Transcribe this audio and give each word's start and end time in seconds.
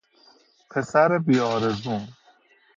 پسر 0.71 1.17
بیآزرم 1.19 2.07